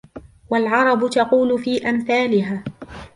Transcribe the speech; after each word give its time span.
وَالْعَرَبُ 0.49 1.09
تَقُولُ 1.09 1.59
فِي 1.59 1.89
أَمْثَالِهَا 1.89 2.63